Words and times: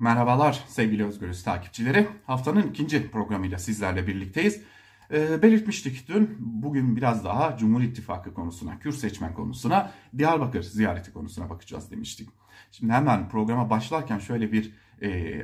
Merhabalar 0.00 0.64
sevgili 0.68 1.04
Özgürüz 1.04 1.42
takipçileri. 1.42 2.08
Haftanın 2.26 2.62
ikinci 2.62 3.10
programıyla 3.10 3.58
sizlerle 3.58 4.06
birlikteyiz. 4.06 4.62
Ee, 5.12 5.42
belirtmiştik 5.42 6.08
dün, 6.08 6.36
bugün 6.38 6.96
biraz 6.96 7.24
daha 7.24 7.56
Cumhur 7.56 7.82
İttifakı 7.82 8.34
konusuna, 8.34 8.78
Kürt 8.78 8.94
seçmen 8.94 9.34
konusuna, 9.34 9.92
Diyarbakır 10.18 10.62
ziyareti 10.62 11.12
konusuna 11.12 11.50
bakacağız 11.50 11.90
demiştik. 11.90 12.28
Şimdi 12.72 12.92
hemen 12.92 13.28
programa 13.28 13.70
başlarken 13.70 14.18
şöyle 14.18 14.52
bir 14.52 14.72
e, 15.02 15.42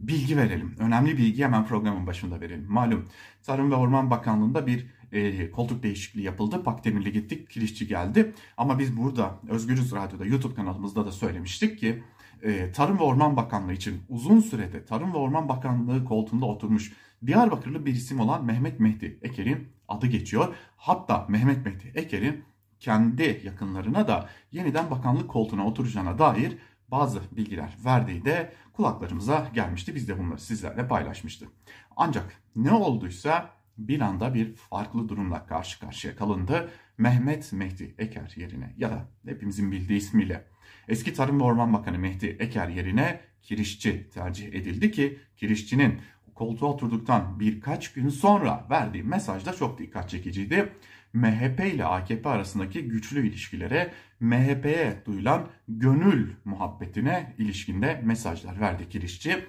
bilgi 0.00 0.36
verelim. 0.36 0.74
Önemli 0.78 1.18
bilgi 1.18 1.44
hemen 1.44 1.66
programın 1.66 2.06
başında 2.06 2.40
verelim. 2.40 2.66
Malum 2.68 3.08
Tarım 3.42 3.70
ve 3.70 3.74
Orman 3.74 4.10
Bakanlığı'nda 4.10 4.66
bir 4.66 4.86
e, 5.12 5.50
koltuk 5.50 5.82
değişikliği 5.82 6.22
yapıldı. 6.22 6.62
Pakdemirli 6.62 7.12
gittik, 7.12 7.50
Kirişçi 7.50 7.86
geldi. 7.86 8.32
Ama 8.56 8.78
biz 8.78 8.96
burada 8.96 9.38
Özgürüz 9.48 9.92
Radyo'da, 9.92 10.26
YouTube 10.26 10.54
kanalımızda 10.54 11.06
da 11.06 11.12
söylemiştik 11.12 11.78
ki 11.78 12.02
e, 12.42 12.72
Tarım 12.72 12.98
ve 12.98 13.02
Orman 13.02 13.36
Bakanlığı 13.36 13.72
için 13.72 14.02
uzun 14.08 14.40
sürede 14.40 14.84
Tarım 14.84 15.12
ve 15.12 15.16
Orman 15.16 15.48
Bakanlığı 15.48 16.04
koltuğunda 16.04 16.46
oturmuş 16.46 16.92
Diyarbakırlı 17.26 17.86
bir 17.86 17.94
isim 17.94 18.20
olan 18.20 18.44
Mehmet 18.44 18.80
Mehdi 18.80 19.18
Eker'in 19.22 19.68
adı 19.88 20.06
geçiyor. 20.06 20.54
Hatta 20.76 21.26
Mehmet 21.28 21.66
Mehdi 21.66 21.92
Eker'in 21.94 22.44
kendi 22.80 23.40
yakınlarına 23.44 24.08
da 24.08 24.28
yeniden 24.52 24.90
bakanlık 24.90 25.30
koltuğuna 25.30 25.66
oturacağına 25.66 26.18
dair 26.18 26.58
bazı 26.88 27.20
bilgiler 27.32 27.76
verdiği 27.84 28.24
de 28.24 28.52
kulaklarımıza 28.72 29.48
gelmişti. 29.54 29.94
Biz 29.94 30.08
de 30.08 30.18
bunları 30.18 30.40
sizlerle 30.40 30.88
paylaşmıştık. 30.88 31.48
Ancak 31.96 32.42
ne 32.56 32.72
olduysa 32.72 33.50
bir 33.78 34.00
anda 34.00 34.34
bir 34.34 34.54
farklı 34.54 35.08
durumla 35.08 35.46
karşı 35.46 35.80
karşıya 35.80 36.16
kalındı. 36.16 36.70
Mehmet 36.98 37.52
Mehdi 37.52 37.94
Eker 37.98 38.34
yerine 38.36 38.74
ya 38.78 38.90
da 38.90 39.08
hepimizin 39.26 39.72
bildiği 39.72 39.98
ismiyle 39.98 40.44
eski 40.88 41.14
Tarım 41.14 41.40
ve 41.40 41.44
Orman 41.44 41.72
Bakanı 41.72 41.98
Mehdi 41.98 42.26
Eker 42.26 42.68
yerine 42.68 43.20
Kirişçi 43.42 44.10
tercih 44.10 44.46
edildi 44.46 44.90
ki 44.90 45.18
Kirişçi'nin 45.36 46.00
koltuğa 46.34 46.70
oturduktan 46.70 47.40
birkaç 47.40 47.92
gün 47.92 48.08
sonra 48.08 48.66
verdiği 48.70 49.02
mesaj 49.02 49.46
da 49.46 49.52
çok 49.52 49.78
dikkat 49.78 50.10
çekiciydi. 50.10 50.72
MHP 51.12 51.60
ile 51.74 51.84
AKP 51.84 52.28
arasındaki 52.28 52.88
güçlü 52.88 53.28
ilişkilere, 53.28 53.92
MHP'ye 54.20 55.02
duyulan 55.06 55.48
gönül 55.68 56.30
muhabbetine 56.44 57.34
ilişkinde 57.38 58.00
mesajlar 58.04 58.60
verdi 58.60 58.88
Kirişçi. 58.88 59.44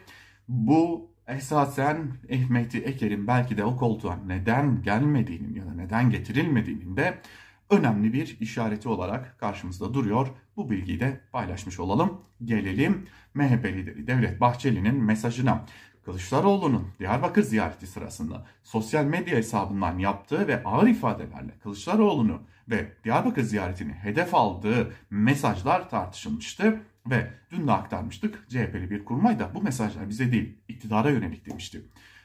Bu 0.47 1.11
esasen 1.29 2.11
Mehdi 2.49 2.77
Eker'in 2.77 3.27
belki 3.27 3.57
de 3.57 3.63
o 3.63 3.77
koltuğa 3.77 4.15
neden 4.15 4.81
gelmediğinin 4.81 5.55
ya 5.55 5.65
da 5.65 5.73
neden 5.73 6.09
getirilmediğinin 6.09 6.97
de 6.97 7.21
önemli 7.69 8.13
bir 8.13 8.37
işareti 8.39 8.89
olarak 8.89 9.39
karşımızda 9.39 9.93
duruyor. 9.93 10.27
Bu 10.57 10.69
bilgiyi 10.69 10.99
de 10.99 11.21
paylaşmış 11.31 11.79
olalım. 11.79 12.21
Gelelim 12.45 13.05
MHP 13.33 13.65
lideri 13.65 14.07
Devlet 14.07 14.41
Bahçeli'nin 14.41 15.03
mesajına. 15.03 15.65
Kılıçdaroğlu'nun 16.05 16.87
Diyarbakır 16.99 17.43
ziyareti 17.43 17.87
sırasında 17.87 18.45
sosyal 18.63 19.05
medya 19.05 19.37
hesabından 19.37 19.97
yaptığı 19.97 20.47
ve 20.47 20.63
ağır 20.63 20.87
ifadelerle 20.87 21.51
Kılıçdaroğlu'nu 21.63 22.41
ve 22.69 22.93
Diyarbakır 23.03 23.41
ziyaretini 23.41 23.93
hedef 23.93 24.35
aldığı 24.35 24.93
mesajlar 25.09 25.89
tartışılmıştı 25.89 26.81
ve 27.09 27.33
dün 27.51 27.67
de 27.67 27.71
aktarmıştık. 27.71 28.45
CHP'li 28.49 28.89
bir 28.89 29.05
kurmay 29.05 29.39
da 29.39 29.55
bu 29.55 29.61
mesajlar 29.61 30.09
bize 30.09 30.31
değil 30.31 30.57
iktidara 30.67 31.09
yönelik 31.09 31.45
demişti. 31.45 31.81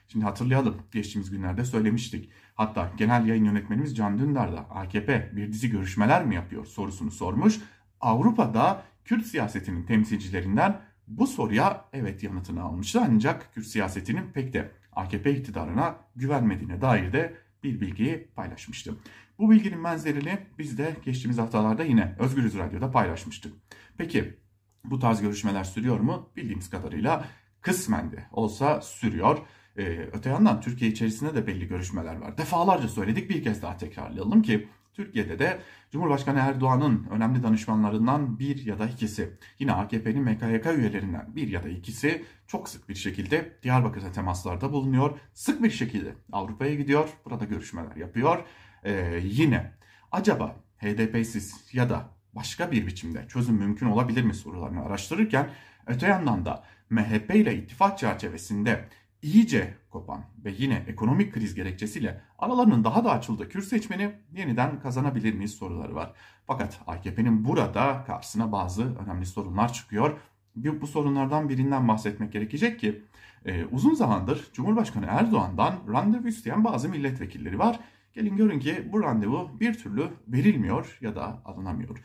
Şimdi 0.08 0.24
hatırlayalım 0.24 0.82
geçtiğimiz 0.92 1.30
günlerde 1.30 1.64
söylemiştik. 1.64 2.30
Hatta 2.54 2.92
genel 2.96 3.26
yayın 3.26 3.44
yönetmenimiz 3.44 3.96
Can 3.96 4.18
Dündar 4.18 4.52
da 4.52 4.58
AKP 4.58 5.30
bir 5.36 5.52
dizi 5.52 5.70
görüşmeler 5.70 6.24
mi 6.24 6.34
yapıyor 6.34 6.66
sorusunu 6.66 7.10
sormuş. 7.10 7.60
Avrupa'da 8.00 8.82
Kürt 9.04 9.26
siyasetinin 9.26 9.86
temsilcilerinden 9.86 10.80
bu 11.08 11.26
soruya 11.26 11.84
evet 11.92 12.22
yanıtını 12.22 12.62
almıştı 12.62 13.00
ancak 13.08 13.54
Kürt 13.54 13.66
siyasetinin 13.66 14.32
pek 14.32 14.52
de 14.52 14.70
AKP 14.92 15.34
iktidarına 15.34 15.96
güvenmediğine 16.16 16.80
dair 16.80 17.12
de 17.12 17.34
bir 17.62 17.80
bilgiyi 17.80 18.28
paylaşmıştı. 18.36 18.94
Bu 19.38 19.50
bilginin 19.50 19.84
benzerini 19.84 20.38
biz 20.58 20.78
de 20.78 20.96
geçtiğimiz 21.04 21.38
haftalarda 21.38 21.84
yine 21.84 22.16
Özgürüz 22.18 22.58
Radyo'da 22.58 22.90
paylaşmıştık. 22.90 23.52
Peki 23.98 24.34
bu 24.84 24.98
tarz 24.98 25.22
görüşmeler 25.22 25.64
sürüyor 25.64 26.00
mu? 26.00 26.28
Bildiğimiz 26.36 26.70
kadarıyla 26.70 27.24
kısmen 27.60 28.12
de 28.12 28.26
olsa 28.32 28.80
sürüyor. 28.80 29.38
Ee, 29.78 29.82
öte 30.12 30.30
yandan 30.30 30.60
Türkiye 30.60 30.90
içerisinde 30.90 31.34
de 31.34 31.46
belli 31.46 31.68
görüşmeler 31.68 32.16
var. 32.16 32.38
Defalarca 32.38 32.88
söyledik 32.88 33.30
bir 33.30 33.42
kez 33.42 33.62
daha 33.62 33.76
tekrarlayalım 33.76 34.42
ki 34.42 34.68
Türkiye'de 34.94 35.38
de 35.38 35.60
Cumhurbaşkanı 35.90 36.38
Erdoğan'ın 36.38 37.06
önemli 37.10 37.42
danışmanlarından 37.42 38.38
bir 38.38 38.66
ya 38.66 38.78
da 38.78 38.86
ikisi, 38.86 39.30
yine 39.58 39.72
AKP'nin 39.72 40.22
MKYK 40.22 40.66
üyelerinden 40.66 41.36
bir 41.36 41.48
ya 41.48 41.62
da 41.62 41.68
ikisi 41.68 42.24
çok 42.46 42.68
sık 42.68 42.88
bir 42.88 42.94
şekilde 42.94 43.58
Diyarbakır'da 43.62 44.12
temaslarda 44.12 44.72
bulunuyor. 44.72 45.18
Sık 45.32 45.62
bir 45.62 45.70
şekilde 45.70 46.14
Avrupa'ya 46.32 46.74
gidiyor, 46.74 47.08
burada 47.24 47.44
görüşmeler 47.44 47.96
yapıyor. 47.96 48.44
Ee, 48.84 49.20
yine 49.22 49.72
acaba 50.12 50.56
HDP'siz 50.78 51.70
ya 51.72 51.90
da 51.90 52.08
başka 52.34 52.72
bir 52.72 52.86
biçimde 52.86 53.28
çözüm 53.28 53.54
mümkün 53.54 53.86
olabilir 53.86 54.22
mi 54.22 54.34
sorularını 54.34 54.84
araştırırken 54.84 55.50
öte 55.86 56.06
yandan 56.06 56.44
da 56.44 56.64
MHP 56.90 57.34
ile 57.34 57.56
ittifak 57.56 57.98
çerçevesinde 57.98 58.88
iyice 59.22 59.74
kopan 59.90 60.24
ve 60.44 60.54
yine 60.58 60.84
ekonomik 60.88 61.34
kriz 61.34 61.54
gerekçesiyle 61.54 62.20
aralarının 62.38 62.84
daha 62.84 63.04
da 63.04 63.10
açıldığı 63.10 63.48
Kürt 63.48 63.64
seçmeni 63.64 64.12
yeniden 64.36 64.80
kazanabilir 64.80 65.34
miyiz 65.34 65.54
soruları 65.54 65.94
var. 65.94 66.12
Fakat 66.46 66.80
AKP'nin 66.86 67.44
burada 67.44 68.04
karşısına 68.06 68.52
bazı 68.52 68.98
önemli 68.98 69.26
sorunlar 69.26 69.72
çıkıyor. 69.72 70.18
Bir, 70.56 70.80
bu 70.80 70.86
sorunlardan 70.86 71.48
birinden 71.48 71.88
bahsetmek 71.88 72.32
gerekecek 72.32 72.80
ki 72.80 73.02
e, 73.44 73.64
uzun 73.64 73.94
zamandır 73.94 74.48
Cumhurbaşkanı 74.52 75.06
Erdoğan'dan 75.08 75.74
randevu 75.92 76.28
isteyen 76.28 76.64
bazı 76.64 76.88
milletvekilleri 76.88 77.58
var. 77.58 77.80
Gelin 78.12 78.36
görün 78.36 78.60
ki 78.60 78.88
bu 78.92 79.02
randevu 79.02 79.50
bir 79.60 79.74
türlü 79.74 80.08
verilmiyor 80.28 80.98
ya 81.00 81.16
da 81.16 81.42
alınamıyor. 81.44 81.98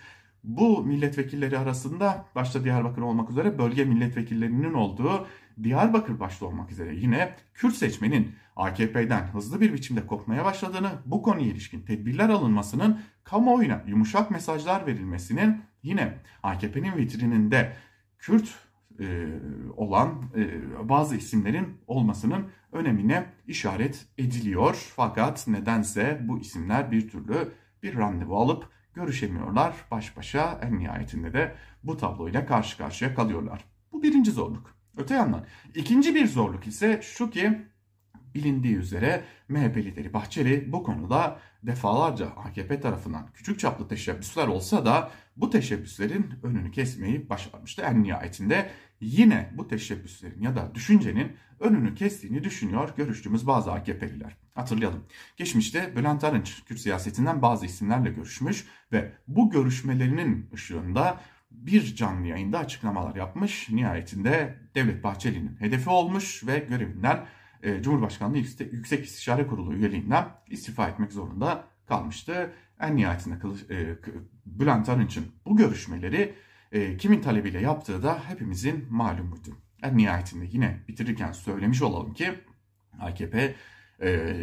Bu 0.44 0.84
milletvekilleri 0.84 1.58
arasında 1.58 2.26
başta 2.36 2.64
Diyarbakır 2.64 3.02
olmak 3.02 3.30
üzere 3.30 3.58
bölge 3.58 3.86
milletvekillerinin 3.86 4.74
olduğu 4.74 5.28
Diyarbakır 5.64 6.20
başta 6.20 6.46
olmak 6.46 6.72
üzere 6.72 6.96
yine 6.96 7.36
Kürt 7.54 7.76
seçmenin 7.76 8.32
AKP'den 8.56 9.28
hızlı 9.28 9.62
bir 9.62 9.74
biçimde 9.74 10.08
kopmaya 10.08 10.46
başladığını, 10.46 10.92
bu 11.06 11.22
konuya 11.22 11.46
ilişkin 11.46 11.82
tedbirler 11.82 12.30
alınmasının, 12.30 13.00
kamuoyuna 13.24 13.84
yumuşak 13.88 14.32
mesajlar 14.32 14.88
verilmesinin 14.88 15.62
yine 15.84 16.14
AKP'nin 16.44 16.98
vitrininde 16.98 17.74
Kürt 18.20 18.50
e, 19.00 19.28
olan 19.78 20.24
e, 20.36 20.90
bazı 20.90 21.16
isimlerin 21.16 21.68
olmasının 21.88 22.48
önemine 22.72 23.26
işaret 23.48 24.06
ediliyor. 24.18 24.92
Fakat 24.96 25.48
nedense 25.48 26.20
bu 26.24 26.40
isimler 26.40 26.92
bir 26.92 27.10
türlü 27.10 27.52
bir 27.84 27.98
randevu 27.98 28.38
alıp 28.38 28.70
görüşemiyorlar 28.94 29.74
baş 29.92 30.18
başa 30.18 30.60
en 30.64 30.80
nihayetinde 30.80 31.34
de 31.34 31.56
bu 31.84 31.98
tabloyla 31.98 32.46
karşı 32.46 32.78
karşıya 32.78 33.16
kalıyorlar. 33.16 33.66
Bu 33.92 34.04
birinci 34.04 34.32
zorluk. 34.32 34.76
Öte 34.98 35.14
yandan 35.14 35.46
ikinci 35.76 36.16
bir 36.16 36.28
zorluk 36.28 36.68
ise 36.68 37.02
şu 37.04 37.30
ki 37.30 37.62
bilindiği 38.36 38.76
üzere 38.76 39.24
MHP 39.50 39.78
lideri 39.78 40.14
Bahçeli 40.14 40.72
bu 40.72 40.84
konuda 40.84 41.40
defalarca 41.64 42.26
AKP 42.26 42.80
tarafından 42.82 43.30
küçük 43.34 43.60
çaplı 43.60 43.88
teşebbüsler 43.88 44.48
olsa 44.48 44.86
da 44.86 45.12
bu 45.38 45.50
teşebbüslerin 45.50 46.34
önünü 46.44 46.72
kesmeyi 46.72 47.30
başarmıştı. 47.30 47.82
En 47.82 48.04
nihayetinde 48.04 48.70
yine 49.02 49.50
bu 49.54 49.68
teşebbüslerin 49.68 50.42
ya 50.42 50.56
da 50.56 50.76
düşüncenin 50.76 51.32
önünü 51.60 51.96
kestiğini 51.96 52.44
düşünüyor 52.44 52.94
görüştüğümüz 52.98 53.48
bazı 53.48 53.72
AKP'liler. 53.72 54.38
Hatırlayalım. 54.56 55.04
Geçmişte 55.38 55.96
Bülent 55.96 56.24
Arınç 56.24 56.64
Kürt 56.66 56.80
siyasetinden 56.80 57.42
bazı 57.42 57.66
isimlerle 57.66 58.10
görüşmüş 58.10 58.66
ve 58.92 59.12
bu 59.28 59.50
görüşmelerinin 59.50 60.50
ışığında 60.54 61.22
bir 61.52 61.96
canlı 61.96 62.28
yayında 62.28 62.60
açıklamalar 62.60 63.16
yapmış. 63.16 63.70
Nihayetinde 63.70 64.56
Devlet 64.76 65.04
Bahçeli'nin 65.04 65.56
hedefi 65.60 65.90
olmuş 65.90 66.44
ve 66.48 66.60
görevinden 66.60 67.26
e, 67.64 67.82
Cumhurbaşkanlığı 67.82 68.38
Yüksek 68.72 69.06
İstişare 69.06 69.48
Kurulu 69.48 69.74
üyeliğinden 69.74 70.26
istifa 70.48 70.88
etmek 70.88 71.12
zorunda 71.12 71.64
kalmıştı. 71.88 72.52
En 72.80 72.96
nihayetinde 72.96 73.36
e, 73.70 73.96
Bülent 74.46 74.90
Arınç'ın 74.90 75.26
bu 75.46 75.58
görüşmeleri 75.58 76.36
e, 76.72 76.98
kimin 76.98 77.22
talebiyle 77.22 77.62
yaptığı 77.62 78.04
da 78.04 78.30
hepimizin 78.30 78.88
malumuydu. 78.90 79.50
En 79.84 79.98
nihayetinde 79.98 80.46
yine 80.52 80.80
bitirirken 80.88 81.32
söylemiş 81.32 81.82
olalım 81.82 82.14
ki 82.14 82.32
AKP 83.00 83.56
e, 84.02 84.38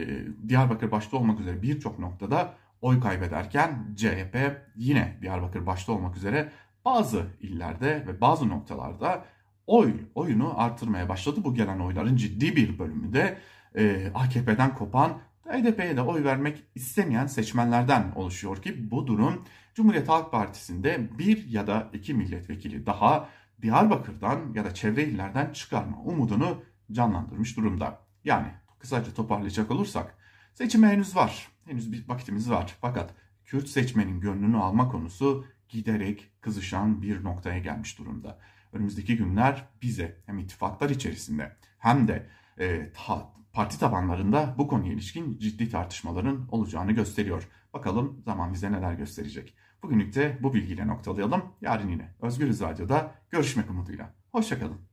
Diyarbakır 0.49 0.91
başta 0.91 1.17
olmak 1.17 1.41
üzere 1.41 1.63
birçok 1.63 1.99
noktada 1.99 2.55
oy 2.81 3.01
kaybederken 3.01 3.95
CHP 3.97 4.37
yine 4.77 5.19
Diyarbakır 5.23 5.67
başta 5.67 5.93
olmak 5.93 6.17
üzere 6.17 6.53
bazı 6.85 7.27
illerde 7.41 8.05
ve 8.07 8.21
bazı 8.21 8.49
noktalarda 8.49 9.25
oy 9.67 9.95
oyunu 10.15 10.61
artırmaya 10.61 11.09
başladı. 11.09 11.41
Bu 11.45 11.55
gelen 11.55 11.79
oyların 11.79 12.17
ciddi 12.17 12.57
bir 12.57 12.79
bölümü 12.79 13.13
de 13.13 13.39
e, 13.75 14.11
AKP'den 14.15 14.75
kopan 14.75 15.19
HDP'ye 15.49 15.97
de 15.97 16.03
oy 16.03 16.25
vermek 16.25 16.63
istemeyen 16.75 17.27
seçmenlerden 17.27 18.13
oluşuyor 18.15 18.63
ki 18.63 18.91
bu 18.91 19.07
durum 19.07 19.45
Cumhuriyet 19.75 20.09
Halk 20.09 20.33
Partisi'nde 20.33 21.19
bir 21.19 21.49
ya 21.49 21.67
da 21.67 21.91
iki 21.93 22.15
milletvekili 22.15 22.87
daha 22.87 23.29
Diyarbakır'dan 23.63 24.53
ya 24.55 24.65
da 24.65 24.75
çevre 24.75 25.05
illerden 25.05 25.53
çıkarma 25.53 25.97
umudunu 26.05 26.63
canlandırmış 26.93 27.57
durumda. 27.57 28.01
Yani 28.25 28.47
kısaca 28.79 29.15
toparlayacak 29.15 29.71
olursak 29.71 30.15
seçime 30.55 30.89
henüz 30.89 31.17
var. 31.17 31.49
Henüz 31.65 31.93
bir 31.93 32.09
vakitimiz 32.09 32.51
var. 32.51 32.77
Fakat 32.81 33.15
Kürt 33.45 33.69
seçmenin 33.69 34.21
gönlünü 34.21 34.57
alma 34.57 34.89
konusu 34.89 35.45
giderek 35.69 36.31
kızışan 36.41 37.03
bir 37.03 37.25
noktaya 37.25 37.59
gelmiş 37.59 37.99
durumda. 37.99 38.39
Önümüzdeki 38.77 39.17
günler 39.17 39.69
bize 39.83 40.17
hem 40.27 40.39
ittifaklar 40.39 40.91
içerisinde 40.91 41.57
hem 41.79 42.09
de 42.09 42.27
e, 42.59 42.93
ta, 42.93 43.33
parti 43.53 43.79
tabanlarında 43.79 44.55
bu 44.59 44.69
konuya 44.69 44.93
ilişkin 44.93 45.39
ciddi 45.39 45.69
tartışmaların 45.71 46.49
olacağını 46.51 46.93
gösteriyor. 46.93 47.49
Bakalım 47.73 48.23
zaman 48.25 48.53
bize 48.53 48.73
neler 48.73 48.93
gösterecek. 48.93 49.57
Bugünlük 49.83 50.15
de 50.15 50.39
bu 50.43 50.55
bilgiyle 50.55 50.87
noktalayalım. 50.87 51.45
Yarın 51.61 51.89
yine 51.89 52.15
Özgürüz 52.21 52.61
Radyo'da 52.61 53.15
görüşmek 53.31 53.71
umuduyla. 53.71 54.15
Hoşçakalın. 54.33 54.86